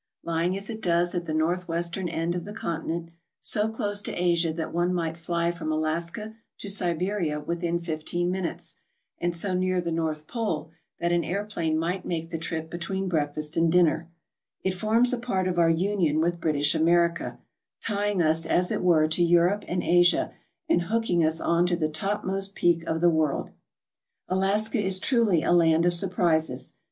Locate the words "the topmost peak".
21.75-22.83